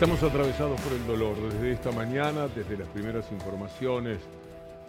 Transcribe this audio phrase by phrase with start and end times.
[0.00, 4.18] Estamos atravesados por el dolor desde esta mañana, desde las primeras informaciones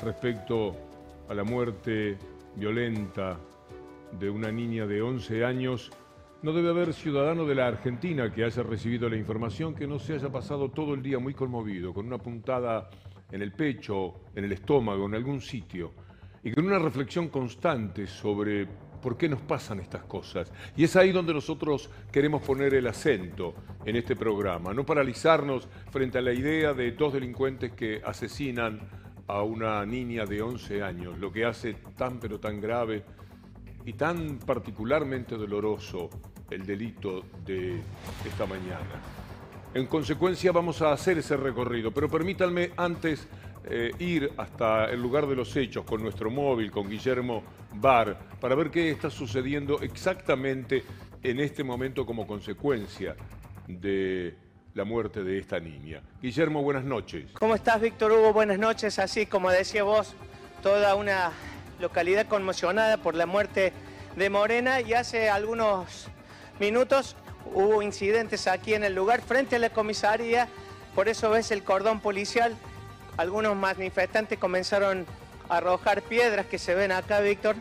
[0.01, 0.73] respecto
[1.27, 2.17] a la muerte
[2.55, 3.37] violenta
[4.17, 5.91] de una niña de 11 años.
[6.43, 10.13] No debe haber ciudadano de la Argentina que haya recibido la información que no se
[10.13, 12.89] haya pasado todo el día muy conmovido, con una puntada
[13.29, 15.91] en el pecho, en el estómago, en algún sitio,
[16.41, 18.65] y con una reflexión constante sobre
[19.01, 20.51] por qué nos pasan estas cosas.
[20.75, 23.53] Y es ahí donde nosotros queremos poner el acento
[23.85, 28.79] en este programa, no paralizarnos frente a la idea de dos delincuentes que asesinan
[29.27, 33.03] a una niña de 11 años, lo que hace tan pero tan grave
[33.85, 36.09] y tan particularmente doloroso
[36.49, 37.79] el delito de
[38.25, 39.01] esta mañana.
[39.73, 43.27] En consecuencia vamos a hacer ese recorrido, pero permítanme antes
[43.65, 47.43] eh, ir hasta el lugar de los hechos con nuestro móvil, con Guillermo
[47.75, 50.83] Bar, para ver qué está sucediendo exactamente
[51.23, 53.15] en este momento como consecuencia
[53.67, 54.35] de
[54.73, 56.01] la muerte de esta niña.
[56.21, 57.31] Guillermo, buenas noches.
[57.33, 58.33] ¿Cómo estás, Víctor Hugo?
[58.33, 58.99] Buenas noches.
[58.99, 60.15] Así como decía vos,
[60.63, 61.31] toda una
[61.79, 63.73] localidad conmocionada por la muerte
[64.15, 66.07] de Morena y hace algunos
[66.59, 67.15] minutos
[67.53, 70.47] hubo incidentes aquí en el lugar frente a la comisaría,
[70.95, 72.55] por eso ves el cordón policial
[73.21, 75.05] algunos manifestantes comenzaron
[75.47, 77.55] a arrojar piedras que se ven acá, Víctor.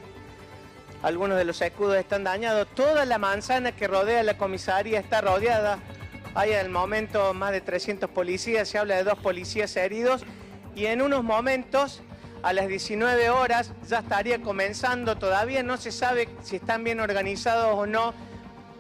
[1.03, 2.67] Algunos de los escudos están dañados.
[2.75, 5.79] Toda la manzana que rodea la comisaría está rodeada.
[6.35, 10.25] Hay el momento más de 300 policías, se habla de dos policías heridos.
[10.75, 12.01] Y en unos momentos,
[12.43, 17.77] a las 19 horas, ya estaría comenzando, todavía no se sabe si están bien organizados
[17.77, 18.15] o no,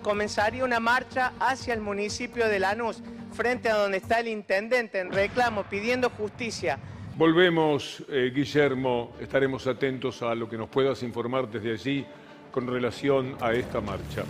[0.00, 5.12] comenzaría una marcha hacia el municipio de Lanús frente a donde está el intendente en
[5.12, 6.78] reclamo pidiendo justicia.
[7.16, 12.06] Volvemos, eh, Guillermo, estaremos atentos a lo que nos puedas informar desde allí
[12.50, 14.24] con relación a esta marcha.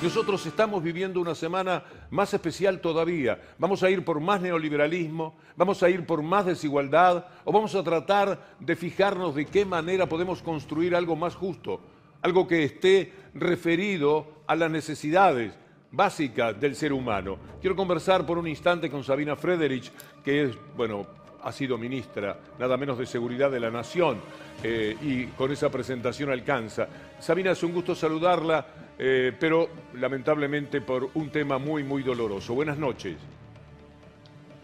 [0.00, 3.40] Nosotros estamos viviendo una semana más especial todavía.
[3.58, 7.82] Vamos a ir por más neoliberalismo, vamos a ir por más desigualdad o vamos a
[7.82, 11.80] tratar de fijarnos de qué manera podemos construir algo más justo,
[12.22, 15.52] algo que esté referido a las necesidades
[15.90, 17.38] básica del ser humano.
[17.60, 19.90] Quiero conversar por un instante con Sabina Frederich,
[20.22, 21.06] que es, bueno,
[21.42, 24.18] ha sido ministra, nada menos de Seguridad de la Nación,
[24.62, 26.88] eh, y con esa presentación alcanza.
[27.18, 28.66] Sabina, es un gusto saludarla,
[28.98, 32.54] eh, pero lamentablemente por un tema muy, muy doloroso.
[32.54, 33.16] Buenas noches.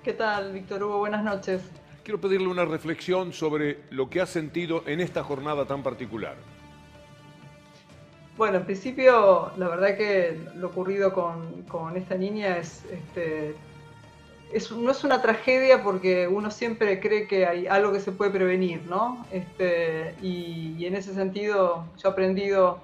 [0.03, 0.99] ¿Qué tal, Víctor Hugo?
[0.99, 1.63] Buenas noches.
[2.03, 6.37] Quiero pedirle una reflexión sobre lo que ha sentido en esta jornada tan particular.
[8.37, 13.55] Bueno, en principio, la verdad que lo ocurrido con, esta niña es, este,
[14.77, 18.83] no es una tragedia porque uno siempre cree que hay algo que se puede prevenir,
[18.87, 19.25] ¿no?
[19.31, 22.81] Este, y, en ese sentido, yo he aprendido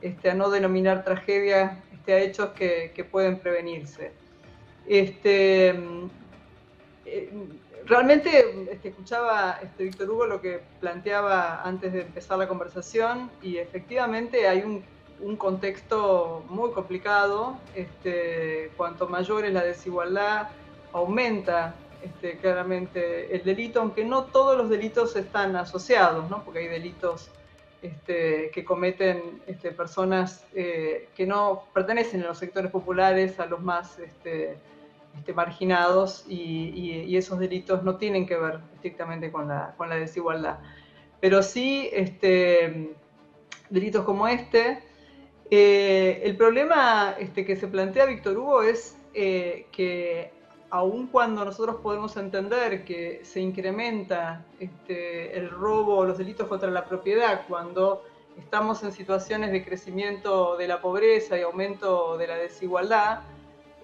[0.00, 4.10] este, a no denominar tragedia este, a hechos que, pueden prevenirse.
[4.86, 5.74] Este,
[7.04, 7.30] eh,
[7.84, 8.30] realmente
[8.72, 14.48] este, escuchaba este, Víctor Hugo lo que planteaba antes de empezar la conversación y efectivamente
[14.48, 14.82] hay un
[15.20, 17.56] un contexto muy complicado.
[17.74, 20.48] Este, cuanto mayor es la desigualdad,
[20.92, 26.44] aumenta este, claramente el delito, aunque no todos los delitos están asociados, ¿no?
[26.44, 27.30] porque hay delitos
[27.82, 29.42] este, que cometen
[29.72, 33.98] personas eh, que no pertenecen a los sectores populares, a los más
[35.34, 40.58] marginados, y, esos delitos no tienen que ver estrictamente con la, con la desigualdad.
[41.20, 41.88] Pero sí,
[43.70, 44.82] delitos como este,
[45.50, 50.32] eh, el problema este, que se plantea Víctor Hugo es eh, que
[50.70, 56.70] aun cuando nosotros podemos entender que se incrementa este, el robo o los delitos contra
[56.70, 58.02] la propiedad cuando
[58.38, 63.20] estamos en situaciones de crecimiento de la pobreza y aumento de la desigualdad,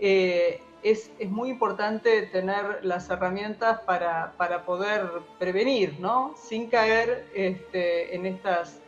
[0.01, 4.33] eh, es, muy importante tener las herramientas para,
[4.67, 6.35] poder prevenir, ¿no?
[6.37, 8.80] sin caer este, en estas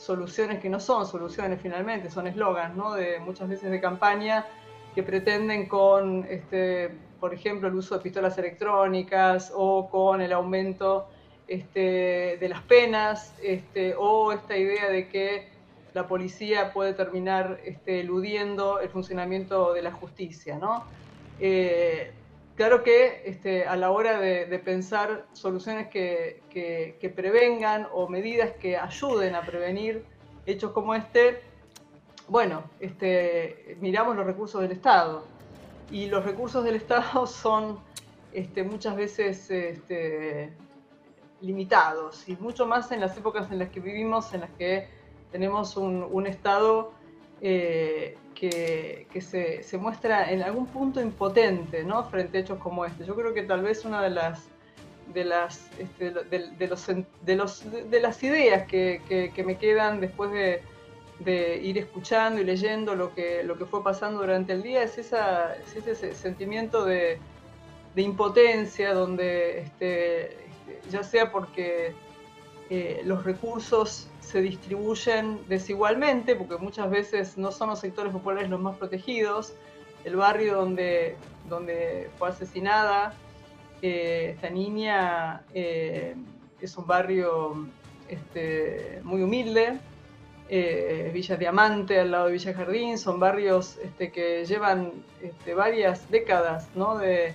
[0.00, 2.94] soluciones que no son soluciones finalmente, son eslogans, ¿no?
[2.94, 4.46] De muchas veces de campaña
[4.94, 11.08] que pretenden con, este, por ejemplo, el uso de pistolas electrónicas o con el aumento
[11.46, 15.48] este, de las penas este, o esta idea de que
[15.92, 20.84] la policía puede terminar eludiendo el funcionamiento de la justicia, ¿no?
[21.40, 22.12] Eh,
[22.60, 26.42] Claro que este, a la hora de, pensar soluciones que,
[27.16, 30.04] prevengan o medidas que ayuden a prevenir
[30.44, 31.40] hechos como este,
[32.28, 35.24] bueno, este, miramos los recursos del Estado.
[35.90, 37.78] Y los recursos del Estado son
[38.34, 40.52] este, muchas veces este,
[41.40, 44.86] limitados, y mucho más en las épocas en las que vivimos, en las que
[45.32, 46.92] tenemos un, Estado
[47.42, 52.04] eh, que, se, muestra en algún punto impotente ¿no?
[52.04, 53.04] frente a hechos como este.
[53.04, 54.48] Yo creo que tal vez una de las
[55.12, 61.60] de las este, de, los, de, los, de las ideas que, me quedan después de,
[61.62, 65.54] ir escuchando y leyendo lo que, lo que fue pasando durante el día es, esa,
[65.56, 67.18] ese sentimiento de,
[67.96, 71.94] impotencia donde este, este, ya sea porque
[72.72, 78.60] eh, los recursos se distribuyen desigualmente, porque muchas veces no son los sectores populares los
[78.60, 79.54] más protegidos.
[80.04, 81.16] El barrio donde,
[81.48, 83.12] donde fue asesinada
[83.82, 86.14] eh, esta niña eh,
[86.60, 87.66] es un barrio
[88.08, 89.78] este, muy humilde,
[91.12, 94.92] Villa Diamante al lado de Villa Jardín, son barrios este, que llevan
[95.22, 96.98] este, varias décadas ¿no?
[96.98, 97.34] de,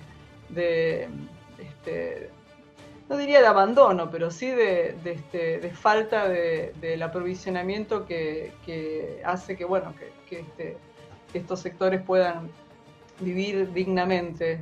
[1.58, 2.30] este,
[3.08, 8.52] no diría de abandono, pero sí de, este, falta del aprovisionamiento que,
[9.24, 9.94] hace que, bueno,
[10.28, 10.76] que, este,
[11.32, 12.50] estos sectores puedan
[13.20, 14.60] vivir dignamente.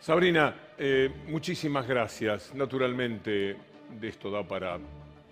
[0.00, 2.54] Sabrina, eh, muchísimas gracias.
[2.54, 3.56] Naturalmente,
[4.00, 4.78] de esto da para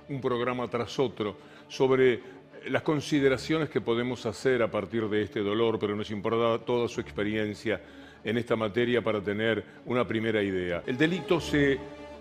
[0.08, 1.37] un programa tras otro
[1.69, 2.20] sobre
[2.69, 7.00] las consideraciones que podemos hacer a partir de este dolor, pero nos importa toda su
[7.00, 7.81] experiencia
[8.23, 10.82] en esta materia para tener una primera idea.
[10.87, 11.79] El delito se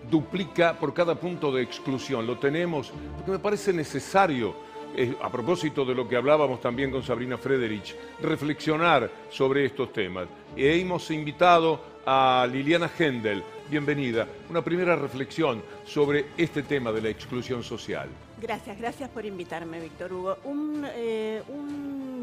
[0.10, 2.26] duplica por cada punto de exclusión.
[2.26, 4.56] Lo tenemos porque me parece necesario,
[4.96, 10.28] eh, a propósito de lo que hablábamos también con Sabrina Frederich, reflexionar sobre estos temas.
[10.56, 17.10] Y hemos invitado a Liliana Hendel, bienvenida, una primera reflexión sobre este tema de la
[17.10, 18.10] exclusión social.
[18.42, 20.38] Gracias, gracias por invitarme, Víctor Hugo.
[20.46, 21.44] Un, eh,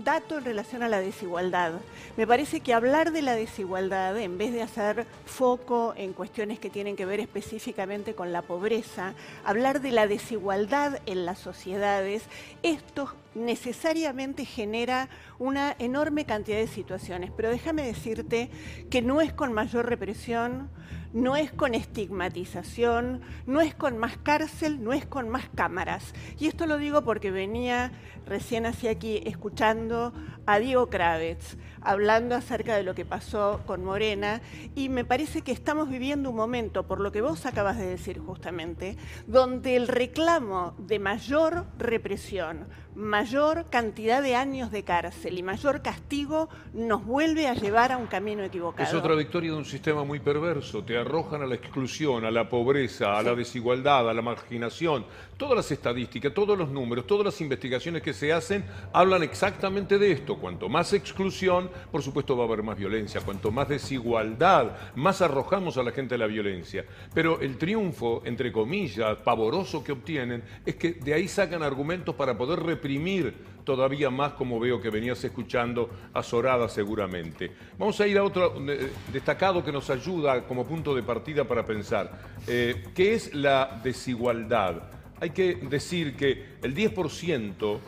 [0.07, 1.73] dato en relación a la desigualdad.
[2.17, 6.71] Me parece que hablar de la desigualdad, en vez de hacer foco en cuestiones que
[6.71, 9.15] tienen que ver específicamente con la pobreza,
[9.45, 12.23] hablar de la desigualdad en las sociedades,
[12.63, 15.09] esto necesariamente genera
[15.41, 17.33] una enorme cantidad de situaciones.
[17.37, 18.49] Pero déjame decirte
[18.89, 20.71] que no es con mayor represión,
[21.17, 26.13] no es con estigmatización, no es con más cárcel, no es con más cámaras.
[26.39, 27.91] Y esto lo digo porque venía
[28.27, 30.13] recién hacia aquí escuchando
[30.45, 34.43] a Diego Kravitz hablando acerca de lo que pasó con Morena
[34.75, 38.19] y me parece que estamos viviendo un momento, por lo que vos acabas de decir
[38.19, 38.97] justamente,
[39.29, 46.49] donde el reclamo de mayor represión, mayor cantidad de años de cárcel y mayor castigo
[46.73, 48.89] nos vuelve a llevar a un camino equivocado.
[48.89, 50.83] Es otra victoria de un sistema muy perverso.
[50.83, 55.05] Te arrojan a la exclusión, a la pobreza, a la desigualdad, a la marginación.
[55.37, 58.65] Todas las estadísticas, todos los números, todas las investigaciones que se hacen
[58.95, 60.39] hablan exactamente de esto.
[60.39, 63.21] Cuanto más exclusión, por supuesto va a haber más violencia.
[63.21, 66.87] Cuanto más desigualdad, más arrojamos a la gente a la violencia.
[67.13, 72.39] Pero el triunfo, entre comillas, pavoroso que obtienen, es que de ahí sacan argumentos para
[72.39, 73.35] poder reprimir
[73.65, 76.23] todavía más, como veo que venías escuchando a
[76.69, 77.51] seguramente.
[77.77, 81.67] Vamos a ir a otro eh, destacado que nos ayuda como punto de partida para
[81.67, 82.37] pensar.
[82.47, 84.83] Eh, ¿Qué es la desigualdad?
[85.19, 87.79] hay que decir que el 10%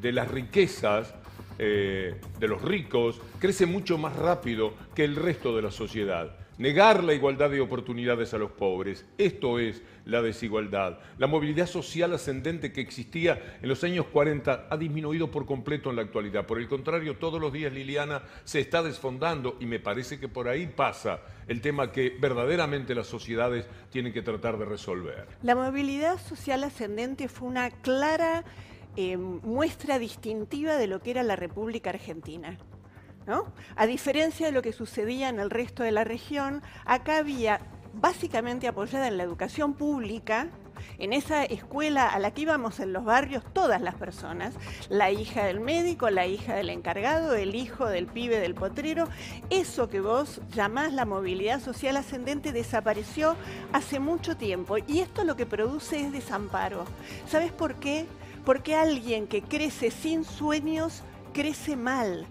[0.00, 1.12] de las riquezas
[1.58, 6.45] eh, de los ricos crece mucho más rápido que el resto de la sociedad.
[6.58, 10.98] Negar la igualdad de oportunidades a los pobres, esto es la desigualdad.
[11.18, 15.96] La movilidad social ascendente que existía en los años 40 ha disminuido por completo en
[15.96, 16.46] la actualidad.
[16.46, 20.48] Por el contrario, todos los días Liliana se está desfondando y me parece que por
[20.48, 25.26] ahí pasa el tema que verdaderamente las sociedades tienen que tratar de resolver.
[25.42, 28.44] La movilidad social ascendente fue una clara
[28.96, 32.56] eh, muestra distintiva de lo que era la República Argentina.
[33.76, 37.60] A diferencia de lo que sucedía en el resto de la región, acá había
[37.94, 40.48] básicamente apoyada en la educación pública,
[40.98, 44.54] en esa escuela a la que íbamos en los barrios todas las personas,
[44.88, 49.08] la hija del médico, la hija del encargado, el hijo del pibe del potrero,
[49.50, 53.36] eso que vos llamás la movilidad social ascendente desapareció
[53.72, 56.84] hace mucho tiempo y esto lo que produce es desamparo.
[57.28, 58.06] ¿Sabes por qué?
[58.44, 61.02] Porque alguien que crece sin sueños
[61.32, 62.26] crece mal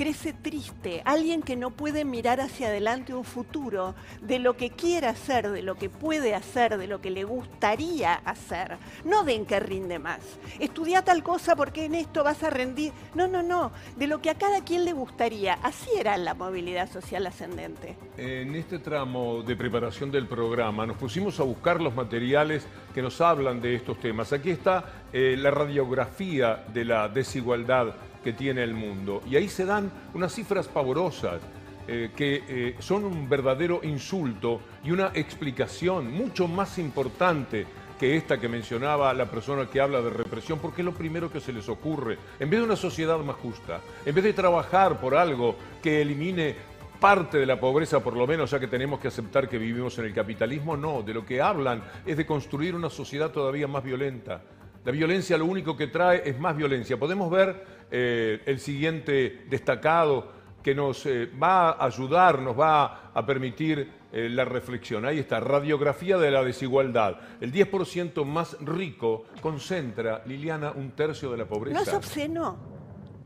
[0.00, 5.08] crece triste, alguien que no puede mirar hacia adelante un futuro de lo que quiere
[5.08, 9.46] hacer, de lo que puede hacer, de lo que le gustaría hacer, no de en
[9.46, 10.20] rinde más.
[10.58, 12.94] Estudia tal cosa porque en esto vas a rendir.
[13.14, 15.58] No, no, no, de lo que a cada quien le gustaría.
[15.62, 17.94] Así era la movilidad social ascendente.
[18.16, 23.20] En este tramo de preparación del programa nos pusimos a buscar los materiales que nos
[23.20, 24.32] hablan de estos temas.
[24.32, 29.22] Aquí está eh, la radiografía de la desigualdad que tiene el mundo.
[29.28, 31.40] Y ahí se dan unas cifras pavorosas
[31.88, 37.66] eh, que eh, son un verdadero insulto y una explicación mucho más importante
[37.98, 41.40] que esta que mencionaba la persona que habla de represión, porque es lo primero que
[41.40, 42.16] se les ocurre.
[42.38, 46.54] En vez de una sociedad más justa, en vez de trabajar por algo que elimine
[47.00, 50.04] parte de la pobreza, por lo menos, ya que tenemos que aceptar que vivimos en
[50.04, 54.42] el capitalismo, no, de lo que hablan es de construir una sociedad todavía más violenta.
[54.84, 56.98] La violencia lo único que trae es más violencia.
[56.98, 60.32] Podemos ver eh, el siguiente destacado
[60.62, 65.04] que nos eh, va a ayudar, nos va a permitir eh, la reflexión.
[65.04, 67.18] Ahí está, radiografía de la desigualdad.
[67.40, 71.76] El 10% más rico concentra, Liliana, un tercio de la pobreza.
[71.76, 72.79] No es obsceno.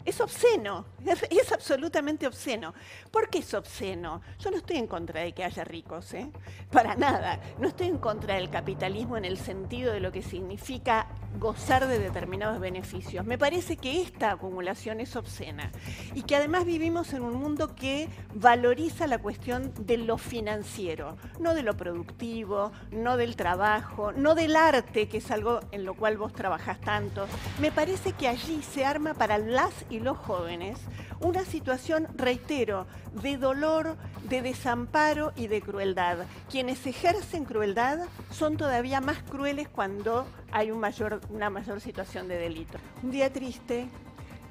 [0.05, 2.75] Es obsceno, es, absolutamente obsceno.
[3.11, 4.21] ¿Por qué es obsceno?
[4.39, 6.31] Yo no estoy en contra de que haya ricos, ¿eh?
[6.71, 7.41] para nada.
[7.59, 11.07] No estoy en contra del capitalismo en el sentido de lo que significa
[11.39, 13.25] gozar de determinados beneficios.
[13.25, 15.73] Me parece que esta acumulación es obscena
[16.15, 21.55] y que además vivimos en un mundo que valoriza la cuestión de lo financiero, no
[21.55, 26.19] de lo productivo, no del trabajo, no del arte, que es algo en lo cual
[26.19, 27.27] vos trabajás tanto.
[27.61, 30.79] Me parece que allí se arma para las los jóvenes
[31.21, 32.87] una situación, reitero,
[33.23, 33.97] de dolor,
[34.29, 36.27] de desamparo y de crueldad.
[36.51, 42.37] Quienes ejercen crueldad son todavía más crueles cuando hay un mayor, una mayor situación de
[42.37, 42.79] delito.
[43.03, 43.89] Un día triste,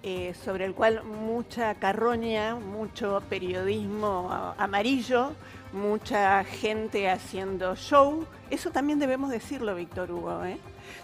[0.01, 5.31] eh, sobre el cual mucha carroña, mucho periodismo amarillo,
[5.71, 8.25] mucha gente haciendo show.
[8.49, 10.43] Eso también debemos decirlo, Víctor Hugo.
[10.43, 10.57] ¿eh?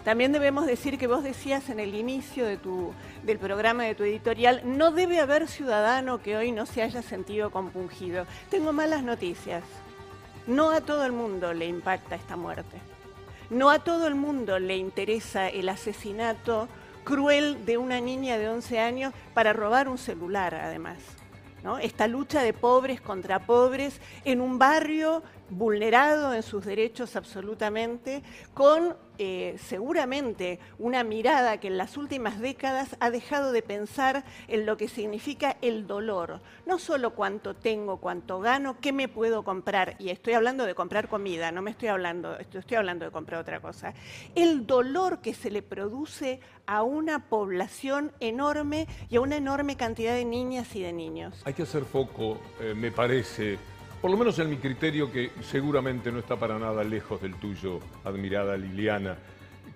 [0.04, 4.90] También debemos decir que vos decías en el inicio del programa de tu editorial, no
[4.90, 8.26] debe haber ciudadano que hoy no se haya sentido compungido.
[8.50, 9.62] Tengo malas noticias.
[10.46, 12.78] No a todo el mundo le impacta esta muerte.
[13.50, 16.68] No a todo el mundo le interesa el asesinato
[17.04, 20.98] cruel de una niña de 11 años para robar un celular, además.
[21.82, 28.22] Esta lucha de pobres contra pobres en un barrio vulnerado en sus derechos absolutamente,
[28.54, 34.64] con eh, seguramente una mirada que en las últimas décadas ha dejado de pensar en
[34.64, 36.40] lo que significa el dolor.
[36.64, 41.08] No solo cuánto tengo, cuánto gano, qué me puedo comprar, y estoy hablando de comprar
[41.08, 43.92] comida, no me estoy hablando, estoy hablando de comprar otra cosa.
[44.34, 50.14] El dolor que se le produce a una población enorme y a una enorme cantidad
[50.14, 51.42] de niñas y de niños.
[51.44, 53.58] Hay que hacer foco, eh, me parece,
[54.00, 57.80] por lo menos en mi criterio, que seguramente no está para nada lejos del tuyo,
[58.04, 59.18] admirada Liliana,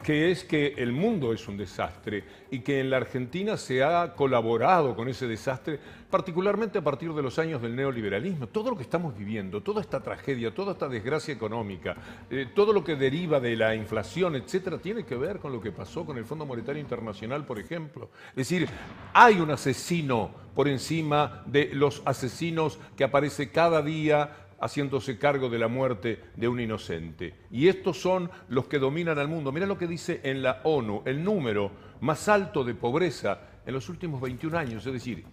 [0.05, 4.15] que es que el mundo es un desastre y que en la Argentina se ha
[4.15, 5.81] colaborado con ese desastre,
[6.11, 8.47] particularmente a partir de los años del neoliberalismo.
[8.49, 11.97] Todo lo que estamos viviendo, toda esta tragedia, toda esta desgracia económica,
[12.31, 15.73] eh, todo lo que deriva de la inflación, etcétera, tiene que ver con lo que
[15.73, 18.11] pasó con el Fondo Monetario Internacional, por ejemplo.
[18.31, 18.69] Es decir,
[19.15, 25.59] hay un asesino por encima de los asesinos que aparece cada día haciéndose cargo de
[25.59, 27.35] la muerte de un inocente.
[27.51, 29.53] Y estos son los que dominan al mundo.
[29.53, 31.71] Mira lo que dice en la ONU, el número
[32.01, 34.87] más alto de pobreza en los últimos 21 años.
[34.87, 35.25] Es decir,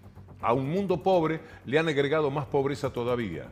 [0.41, 3.51] a un mundo pobre le han agregado más pobreza todavía.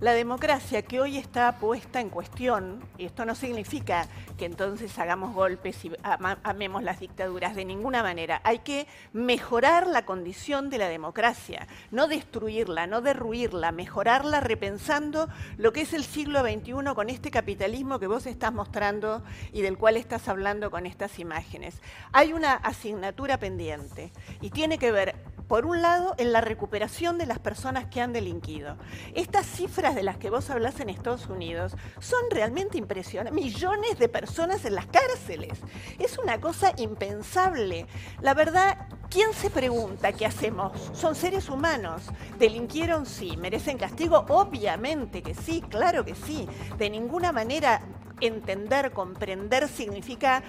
[0.00, 5.34] La democracia que hoy está puesta en cuestión, y esto no significa que entonces hagamos
[5.34, 10.88] golpes y amemos las dictaduras de ninguna manera, hay que mejorar la condición de la
[10.88, 15.28] democracia, no destruirla, no derruirla, mejorarla repensando
[15.58, 19.76] lo que es el siglo XXI con este capitalismo que vos estás mostrando y del
[19.76, 21.78] cual estás hablando con estas imágenes.
[22.12, 25.14] Hay una asignatura pendiente y tiene que ver
[25.50, 28.76] por un lado, en la recuperación de las personas que han delinquido.
[29.16, 33.34] Estas cifras de las que vos hablas en Estados Unidos son realmente impresionantes.
[33.34, 35.58] Millones de personas en las cárceles.
[35.98, 37.88] Es una cosa impensable.
[38.20, 40.92] La verdad, ¿quién se pregunta qué hacemos?
[40.92, 42.02] Son seres humanos.
[42.38, 43.04] ¿Delinquieron?
[43.04, 43.36] Sí.
[43.36, 44.24] ¿Merecen castigo?
[44.28, 46.46] Obviamente que sí, claro que sí.
[46.78, 47.82] De ninguna manera
[48.20, 50.44] entender, comprender significa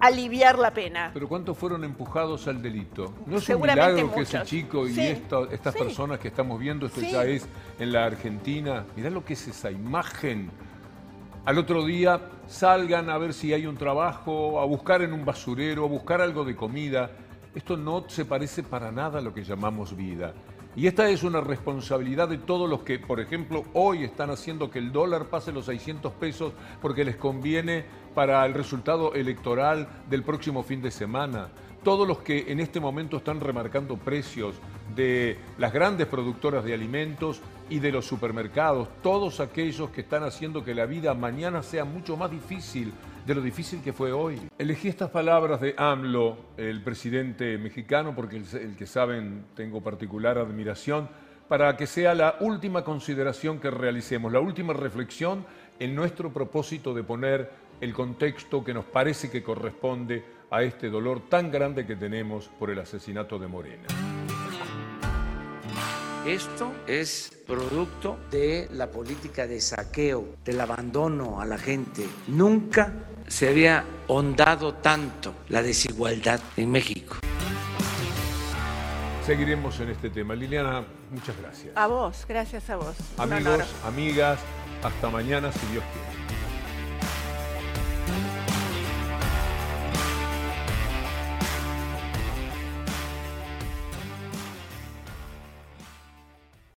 [0.00, 1.10] aliviar la pena.
[1.12, 3.14] Pero ¿cuántos fueron empujados al delito?
[3.26, 7.24] No es un milagro que ese chico y estas personas que estamos viendo, esto ya
[7.24, 7.46] es
[7.78, 10.50] en la Argentina, mirá lo que es esa imagen.
[11.44, 15.84] Al otro día salgan a ver si hay un trabajo, a buscar en un basurero,
[15.84, 17.10] a buscar algo de comida.
[17.54, 20.34] Esto no se parece para nada a lo que llamamos vida.
[20.76, 24.78] Y esta es una responsabilidad de todos los que, por ejemplo, hoy están haciendo que
[24.78, 30.62] el dólar pase los 600 pesos porque les conviene para el resultado electoral del próximo
[30.62, 31.48] fin de semana.
[31.82, 34.56] Todos los que en este momento están remarcando precios
[34.94, 37.40] de las grandes productoras de alimentos
[37.70, 42.16] y de los supermercados, todos aquellos que están haciendo que la vida mañana sea mucho
[42.16, 42.92] más difícil
[43.26, 44.40] de lo difícil que fue hoy.
[44.58, 51.08] Elegí estas palabras de AMLO, el presidente mexicano, porque el, que saben tengo particular admiración,
[51.48, 55.44] para que sea la última consideración que realicemos, la última reflexión
[55.78, 61.28] en nuestro propósito de poner el contexto que nos parece que corresponde a este dolor
[61.28, 63.86] tan grande que tenemos por el asesinato de Morena.
[66.26, 72.06] Esto es producto de la política de saqueo, del abandono a la gente.
[72.28, 72.92] Nunca
[73.26, 77.16] se había hondado tanto la desigualdad en México.
[79.24, 80.34] Seguiremos en este tema.
[80.34, 81.76] Liliana, muchas gracias.
[81.76, 82.96] A vos, gracias a vos.
[83.16, 84.40] Amigos, amigas,
[84.82, 86.29] hasta mañana si Dios quiere.